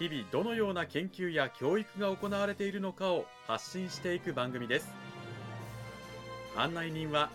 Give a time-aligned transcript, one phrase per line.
[0.00, 4.92] 日々どのような研究や教育が行われているのかを発信していく番組です。
[6.56, 7.30] 案内人は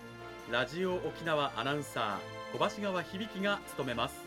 [0.51, 4.19] ラジオ沖縄アナウンサー小橋川響が務めます。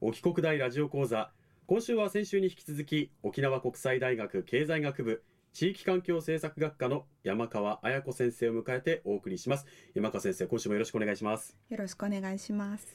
[0.00, 1.32] 沖国大ラジオ講座。
[1.66, 9.66] 今週は先週に引き続き沖縄国際大学経済学部地域環境政策学科の山川彩子先生を迎えてお送りします。
[9.94, 11.56] 山川先生今週もよろしくお願いします。
[11.68, 12.86] よろしくお願いします。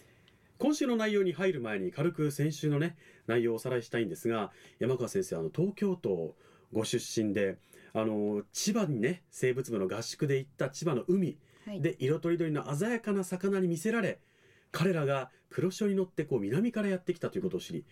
[0.57, 2.95] 今週の内容に入る前に軽く先週のね
[3.27, 6.35] 内容をおさらいしたいんですが山川先生あの東京都
[6.71, 7.57] ご出身で
[7.93, 14.19] あの千葉にね生物部の合宿で行った千葉の海、はい、で色とりどりの鮮やかな魚に魅せられ
[14.71, 17.85] 彼らが黒潮に乗ってこう南からやってきたということを知り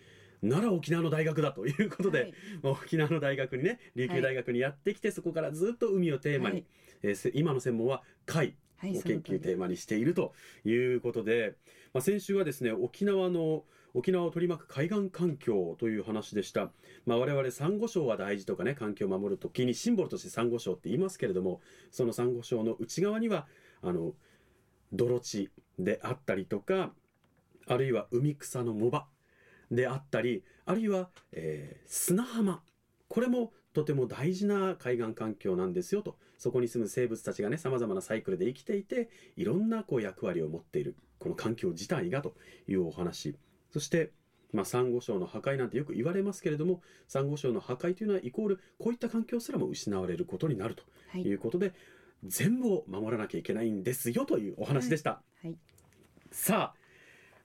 [0.44, 6.66] なら沖縄の大学だということで、はい、沖縄の大学にね琉球大学にやってきて、はい、そこからずっと海をテーマに、はい、
[7.04, 10.34] えー、今の専門は貝を研究テーマにしていると
[10.66, 11.56] いうことで、
[11.94, 13.64] まあ、先週はですね沖縄の
[13.96, 16.72] 沖縄を取り巻く海岸環境という話でした。
[17.06, 23.46] まあ、我々サンゴ礁は大事とかね、環境を守るときにシンボルとしてサンゴ礁って言いますけれども、そのサンゴ礁の内側には、
[23.84, 24.14] あの、
[24.92, 26.92] 泥地であったりとか、
[27.68, 29.06] あるいは海草の藻場
[29.72, 32.62] であったり、あるいは、えー、砂浜。
[33.08, 36.18] これもとても大事な海岸環境なんですよと。
[36.38, 40.96] そこに住む生物たちがね、様々なサイクルで生きていて、いろんなこう役割を持っている。
[41.20, 42.36] この環境自体がと
[42.68, 43.36] いうお話。
[43.72, 44.12] そして、
[44.52, 51.76] まあ、サンゴ礁の破壊なんてよく言われますけれども、サンゴ礁の破壊というのはイコール、こういった環境すらも失われることになるということで、はい、
[52.26, 55.12] 全部を守らなきゃいけないんですよというお話でした。
[55.12, 55.58] はいはい、
[56.32, 56.76] さあ、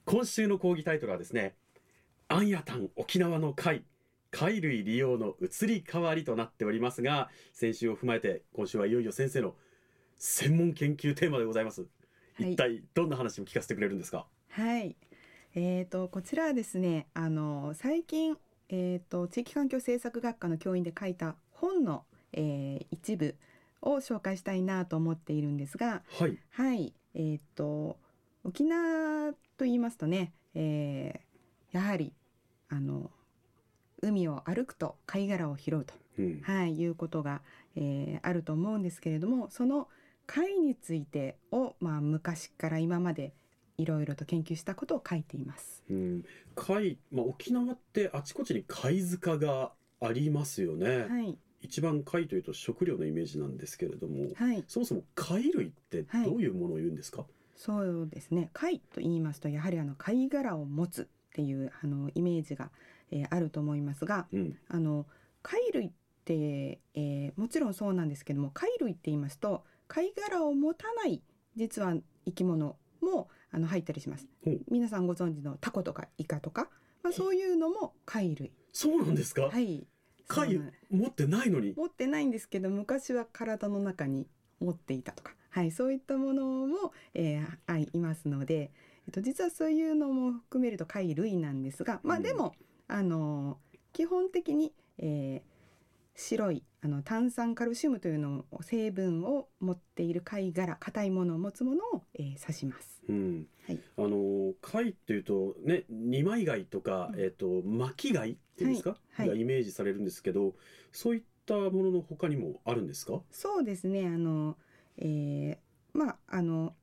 [0.05, 1.55] 今週の講義タイトルはですね、
[2.31, 3.85] アンヤタン沖縄の貝、
[4.31, 9.55] 貝類利用の移り変わりとなっておりますが、先週を踏まえて今週はいよいよ先生の
[10.19, 11.87] 専門研究テーマでございます。
[12.39, 14.27] 一体どんな話も聞かせてくれるんですか？
[14.51, 14.95] はい。
[15.55, 18.37] えーと、こちらはですねあの最近、
[18.69, 23.37] えーと、地域環境政策学科の教員で書いた本の、えー、一部
[23.81, 27.97] を紹介したいなと思っているんですが、はい、はい、えーと、
[28.45, 32.13] 沖縄と言いますとね、えー、やはり
[32.69, 33.11] あの
[34.03, 37.43] 海を歩くと貝殻を拾うと、うん、はい、いうことが、
[37.77, 39.89] えー、あると思うんですけれどもその
[40.27, 43.33] 貝についてを、まあ、昔から今まで
[43.79, 45.85] いろいろと研究したことを書いています。
[45.89, 46.25] うん、
[46.55, 51.07] 貝、まあ、沖縄ってあちこちに貝塚がありますよね。
[51.09, 51.39] はい。
[51.61, 58.51] 一番貝というと食料のイメージなんですけれども、はい、そもそも貝類ってどういうものを言うんですか、はい、そうですね。
[58.53, 61.09] 貝と言いますとやはりあの貝殻を持つ
[61.39, 62.73] っていうあのイメージが、
[63.13, 65.07] えー、あると思いますが、うん、あの
[65.41, 65.91] 貝類っ
[66.25, 71.23] て、えー、もちろんそうなんですけども貝類って言いますと貝殻を持たない
[71.55, 71.95] 実は
[72.27, 74.27] 生き物もあの入ったりします。
[74.69, 76.69] 皆さんご存知のタコとかイカとか、
[77.05, 78.51] まあ、そういうのも貝類。
[78.73, 79.43] そうなんですか？
[79.43, 79.87] はい。
[80.27, 80.61] 貝
[80.91, 81.73] 持ってないのに？
[81.77, 84.27] 持ってないんですけど、昔は体の中に
[84.61, 88.73] 持っていたとか、はい、そういったものも、えー、はい、いますので、
[89.09, 92.55] えっと、実はそういうのも含めると貝類なんですが、まあでも、
[92.91, 93.57] うん、あの
[93.95, 95.49] 基本的に、えー、
[96.15, 103.03] 白いあの炭酸カルシウムというのを成分を持っている貝殻硬いものを持つものを、えー、指します。
[103.09, 103.47] うん。
[103.67, 109.29] はい、あの貝っていうとね二枚貝とか、うん、えっ、ー、と巻き貝っていうんですか、はい。
[109.31, 110.53] はい、イメージされるんですけど
[110.93, 113.23] そういったものの他にもあるんですか？
[113.31, 114.07] そうですね。
[114.07, 114.59] あの、
[114.99, 116.75] えー、まああの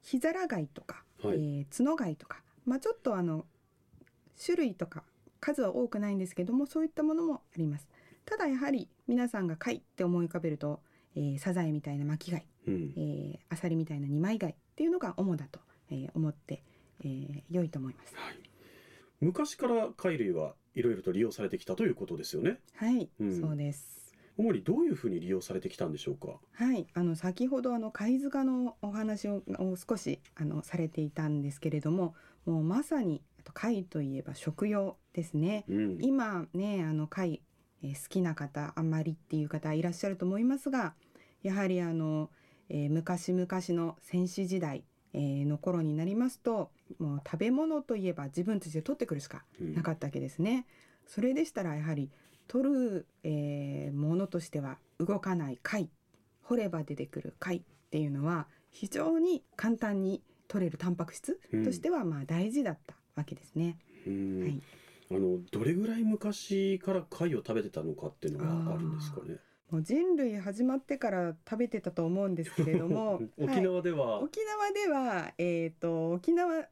[0.00, 3.46] ヒザラ貝とか、はい、えー、角貝とか、まあ、ちょっとあの
[4.42, 5.04] 種類とか
[5.40, 7.86] 数は多くないんですけどもそういったものもあります。
[8.24, 10.80] ただやはり皆さんが貝って思い浮かべると、
[11.14, 15.60] えー、サザエみたいな巻き貝、うん、えー、アサリみたいな二枚貝っていうのが主だと、
[15.90, 16.62] えー、思って、
[17.04, 18.38] えー、良いと思います、はい、
[19.20, 22.58] 昔から貝類はいろいろと利用されてきたということですよね。
[22.76, 24.03] はい、うん、そうです
[24.36, 26.40] 主にどういうふうに利用されてきたんでしょうか？
[26.52, 29.42] はい、あの先ほどあの貝塚のお話を
[29.76, 32.14] 少しあのされていたんですけれども、
[32.44, 33.22] もうまさに
[33.52, 35.64] 貝といえば食用ですね。
[35.68, 37.42] うん、今ねあの貝
[37.82, 40.94] え好きな方あんまりっていう方いらっしゃると思いますが
[41.42, 42.30] やはりあの、
[42.70, 50.66] えー昔々の戦死時代、えーの頃になりますともう食べ物といえば自分たちで取ってくるしかうんなかったわけですね。
[51.06, 52.10] それでしたらやはり
[52.48, 55.88] 取る、えーものとしては動かない貝
[56.42, 63.78] 掘れば出てくる貝っていうのは非常に簡単に取れるタンパク質としてはまあ大事だったわけですね。
[64.06, 64.42] うん。
[64.42, 64.62] はい。
[65.10, 69.36] あのどれぐらい昔から貝を食べてたのかっていうのがあるんですかね？
[69.70, 76.68] もう人類始まってから食べてたと思うんですけれども 沖はい縄では、沖縄では、えー、と沖縄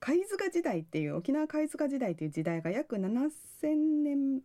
[0.00, 4.40] 貝塚時代っていう沖縄貝塚時代っていう時代が約7,000年、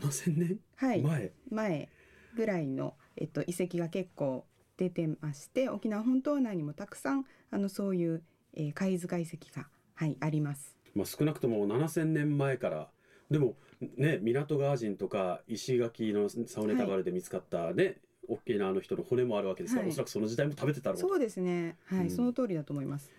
[0.00, 0.58] 7000年？
[0.76, 1.88] はい、前、前
[2.34, 4.46] ぐらいの、えっと、遺跡が結構
[4.76, 8.22] 出てまして沖縄本島内にもたくさんあのそういう、
[8.54, 10.76] えー貝塚遺跡が、はい、あります。
[10.94, 12.88] まあ、少なくとも7000年前から。
[13.30, 13.54] でも
[13.96, 17.98] ね港川人とか石垣のサオネタバルで見つかったね、
[18.28, 19.92] 沖縄の人の骨もあるわけですから、はい。
[19.92, 21.08] おそらくその時代も食べてたろうと。
[21.08, 22.00] そうですね、はい。
[22.02, 22.10] うん。
[22.10, 23.10] その通りだと思います。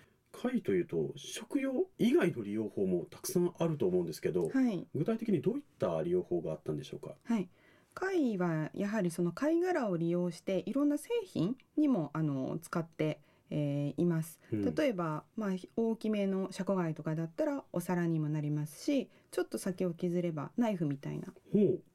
[0.42, 4.88] 貝というと食用以外の利用法もたくさんあると思うんですけど、はい。
[4.96, 7.16] 具体的にどういった利用法があったんでしょうか？
[7.24, 7.48] はい、
[7.94, 14.40] 貝はやはりその貝殻を利用していろんな製品にもあの使って、えーいます。
[14.52, 14.76] うん。
[14.76, 21.28] 例えば、まあ、大きめのシャコ貝とかだったらお皿にもなりますしちょっと先を削ればナイフみたいな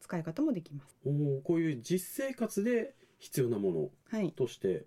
[0.00, 0.96] 使い方もできます。
[1.04, 4.32] おーこういう実生活で必要なものはい。
[4.32, 4.84] として、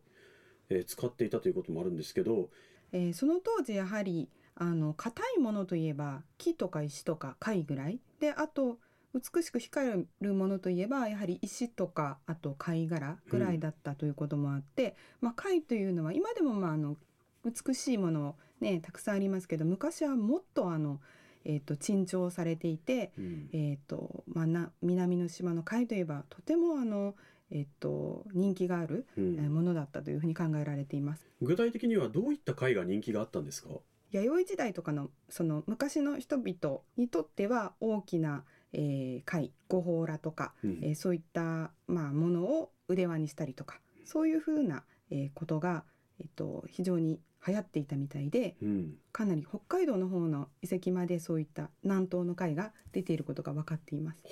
[0.70, 2.50] えー使っていたということもあるんですけど、
[2.92, 8.00] えーその当時やはりあの硬いものといえば木とか石とか貝ぐらい。
[8.20, 8.78] であと
[9.14, 16.96] 美しく光るものといえばやはり石とかあと貝殻ぐらいだったということもあって、まあ、貝というのは今でもまああの
[17.44, 21.00] 美しいものねたくさんありますけど昔はもっとあの、
[21.44, 23.50] えー、と珍重されていて、うん。
[23.54, 27.16] えーとまあ、な南の島の貝といえばとてもあの、
[27.52, 31.26] えー、と人気があるものだったというふうに考えられています。
[31.42, 33.70] 具体的にはどういった貝が人気があったんですか？
[34.12, 38.44] 弥生時代とかのその昔の人々にとっては大きな、
[38.74, 40.80] えー貝五宝羅とか、うん。
[40.84, 45.84] えーそういった、まあ、ものを腕輪にしたりとかそういうふうな、えーことが、
[46.20, 48.94] えっと非常に流行っていたみたいでうん。
[49.12, 54.24] かなり北海道の方の遺跡までそういった南東の貝が出ていることが分かっています。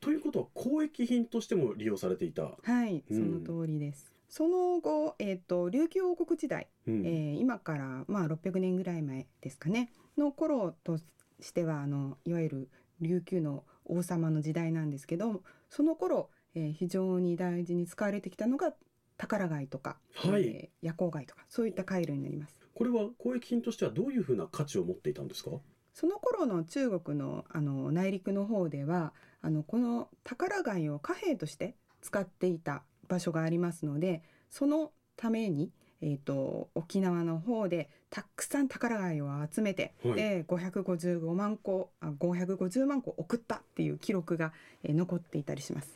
[0.00, 3.42] ということは交易品としても利用されていた、はい、うん。
[3.44, 4.12] その通りです。
[4.28, 7.06] その後、えっと琉球王国時代うん。
[7.06, 9.92] えー今からまあ600年ぐらい前ですかね。
[10.16, 10.98] の頃と
[11.40, 12.68] してはあのいわゆる
[13.00, 18.74] 琉球の王様の時代なんですけどその頃、えー非常に大事に使われてきたのが
[19.20, 22.56] 宝貝とか、はいえー夜光貝とかそういった貝類になります。
[22.74, 25.50] これは交易品としてはどういうふうな価値を持っていたんですか？
[25.92, 29.12] その頃の中国のあの内陸の方では
[29.42, 35.70] あのこの宝貝を貨幣として使っていた場所がありますのでそのために、
[36.00, 40.14] えー、と沖縄の方でたくさん宝貝を集めて、はい。
[40.14, 44.52] で555万個あ550万個送ったっていう記録が、
[44.82, 45.94] えー残っていたりします。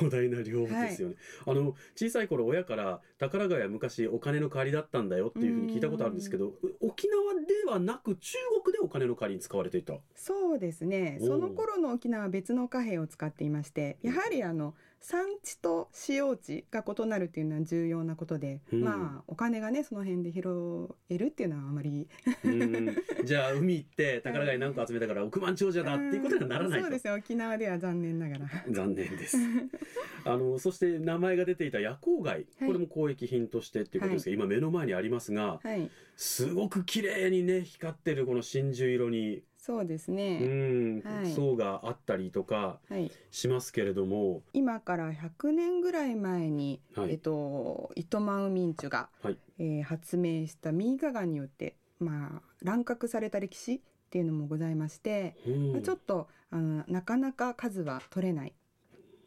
[0.00, 1.16] 膨大な量ですよね、
[1.46, 9.92] あの小さい頃親から宝貝は昔お金の代わりだったんだよっていうふうに聞いたことあるんですけど沖縄ではなく中国でお金の代わりに使われていた？
[10.14, 11.18] そうですね。
[11.20, 18.84] その頃の沖縄は別の貨幣を使っていましてやはりあの産地と使用地が異なるっていうのは重要なことで、うん。
[18.84, 22.08] まあお金がねその辺で拾えるっていうのはあまり。
[22.44, 22.96] うん。
[23.24, 26.84] じゃあ海行って 宝貝何個集めたから億万長者だっていうことにはならないと。
[26.86, 27.14] そうですよ。
[27.14, 28.46] 沖縄では残念ながら。
[28.70, 29.36] 残念です。
[30.24, 32.46] あのそして名前が出ていた夜光貝、はい。
[32.66, 35.90] これも交易品としてっていうことですけど、今目の前にありますがはい。
[36.16, 41.00] すごく綺麗にね光ってるこの真珠色に、そうですうね、ん。
[41.02, 41.30] はい。
[41.30, 43.10] 層があったりとかはい。
[43.30, 47.12] しますけれども、今から100年ぐらい前に、はい。
[47.12, 58.54] えっと糸満ウミンチュが、はいえー発明したミイカガによってまあ乱獲された歴史っていうのもございまして、うんまあちょっとあのなかなか数は取れない、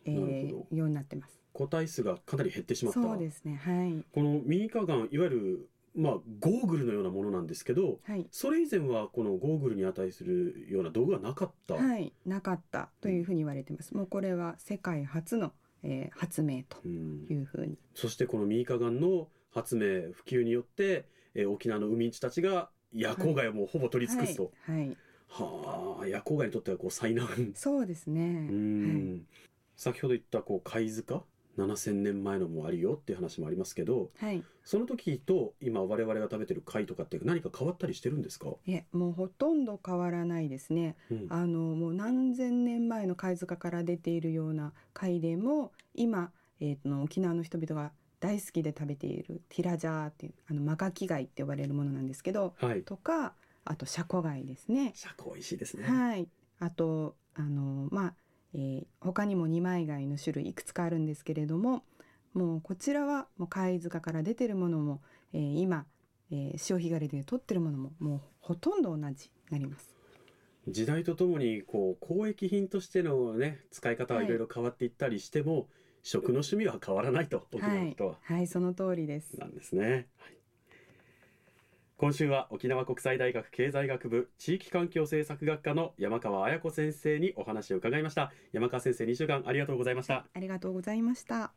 [0.05, 1.39] えーほようになってます。
[1.53, 3.55] 個体数がかなり減ってしまったそうですね。
[3.55, 13.93] はいこのミニカガンいわゆるまあゴーグルのようなものなんですけどはいそれ以前はこのゴーグルに値するような道具はなかった、はいなかったというふうに言われてます。
[13.95, 15.51] もうこれは世界初の、
[15.83, 17.77] えー発明とうんいうふうに。
[17.93, 21.05] そしてこのミニカガンの発明普及によって、
[21.36, 24.98] えー沖縄の海人たちが夜光貝をもうほぼ取り尽くすと、はい、はい、
[25.29, 27.27] はあ夜光貝にとってはこう災難。
[27.55, 28.22] そうですね。
[28.50, 29.25] うん、
[29.77, 31.24] 先ほど言ったこう貝塚
[31.58, 40.96] ？7,000年前のもあるよっていう話もありますけどはい、はいその時と今我々が食べてる貝とかって何か変わったりしてるんですか、いえもうほとんど変わらないですね。
[41.10, 41.27] うん。
[41.29, 53.33] あのもう何千年前の貝塚から出ているような貝でも今、えーの沖縄の人々が大好きで食べているティラジャーっていうあのマカキ貝って呼ばれるものなんですけど、はいとか
[53.65, 54.93] あとシャコ貝ですね。
[54.95, 56.27] シャコ美味しいですねはい、
[56.59, 58.13] あとあのまあ、
[58.53, 61.83] えー他にも二枚貝の種類いくつかあるんですけれども
[62.33, 65.01] もうこちらはもう貝塚から出てるものも、
[65.33, 65.85] えー今、
[66.31, 69.95] えー潮干狩りで取ってるものももうほとんど同じになります。
[70.67, 75.67] 時代とともにこう交易品としてのね使い方はいろいろ変わっていったりしても、
[76.03, 79.39] 食の趣味は変わらないと沖縄の人は、はい、その通りです。
[79.39, 80.36] なんですね、はい。
[81.98, 88.31] 今週は沖縄国際大学経済学部地域環境政策学科の山川彩子先生にお話を伺いました。
[88.51, 90.25] 山川先生2週間ありがとうございました。
[90.34, 91.53] ありがとうございました。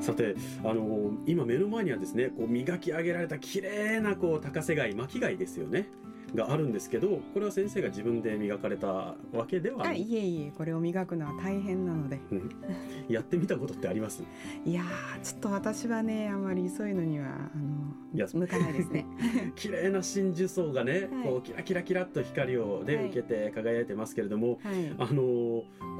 [0.00, 5.88] さてあの今目の前にはですねこう磨き上げられた綺麗なこう高瀬貝巻き貝ですよね
[6.34, 9.16] があるんですけどこれは先生が自分で磨かれたわ
[9.48, 12.18] けではあ、いえいえ、これを磨くのは大変なので。
[12.30, 12.50] うん
[13.08, 14.22] やってみたことってあります？
[14.64, 19.04] いやー、ちょっと私はね、あまりそういうのには、あの、向かないですね。
[19.56, 24.94] 綺麗な真珠層がね、はいこうキラキラキラっと光をね、はい受けて輝いてますけれどもはい。
[24.98, 25.22] あの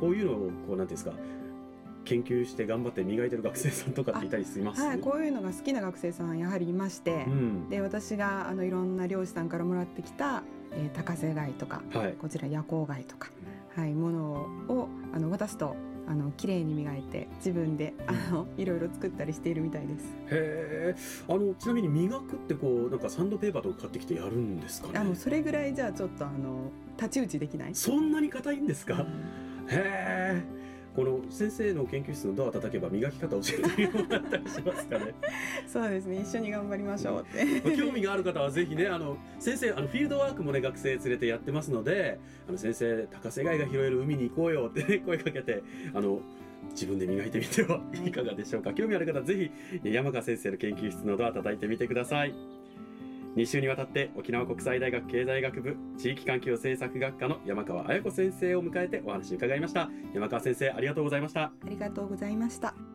[0.00, 0.36] こういうのを
[0.68, 1.12] こうなんていうんですか
[2.04, 4.82] 研究して頑張って磨いてる学生さんとかっていたりします？
[4.82, 7.68] はい、こういうのが好きな学生さんやはりいまして、うん。
[7.68, 10.42] で私があのいろんな漁師さんからもらってきた、
[10.72, 12.12] えー高瀬貝とかはい。
[12.14, 13.30] こちら夜光貝とか、
[13.76, 14.20] はい、もの
[14.68, 15.76] をあの渡すと
[16.08, 20.06] あの綺麗に磨いて自分であのいろいろ作ったりしているみたいです。
[20.26, 20.96] へえ
[21.28, 24.98] あのちなみに磨くってこうなんかサンドペーパーとか買ってきてやるんですかね？
[24.98, 27.74] あのそれぐらいじゃあちょっとあの太刀打ちできない？
[27.74, 29.06] そんなに硬いんですか？
[29.68, 30.42] へえ
[30.94, 35.14] この先生の研究室のドア叩けば磨き方教えてもらったりしますかね
[35.66, 36.20] そうですね。
[36.20, 37.76] 一緒に頑張りましょうって。
[37.76, 42.18] 興味がある方はぜひねあの先生あのフィールドワークもね学生連れてやってますので
[42.48, 45.62] あの先生高瀬貝が拾える海に行こうよってね 声かけて
[45.94, 46.20] あの
[46.70, 49.50] 自分で磨いてみてはいかがでしょうか興味ある方はぜ
[49.82, 52.59] ひ山川先生の研究室のドア叩いてみてください
[53.36, 62.89] 2週にわたって沖縄国際大学経済学部地域環境政策学科の山川綾子先生を迎えてお話伺いました山川先生ありがとうございましたありがとうございました。